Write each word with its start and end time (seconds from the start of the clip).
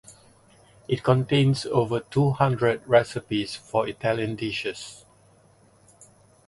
It 0.87 1.03
contains 1.03 1.67
over 1.67 1.99
two 1.99 2.31
hundred 2.31 2.81
recipes 2.87 3.55
for 3.55 3.87
Italian 3.87 4.35
dishes. 4.35 5.05